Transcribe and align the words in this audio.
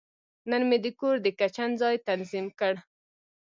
نن 0.49 0.61
مې 0.69 0.77
د 0.83 0.85
کور 0.99 1.15
د 1.25 1.27
کچن 1.39 1.69
ځای 1.81 1.95
تنظیم 2.07 2.47
کړ. 2.59 2.73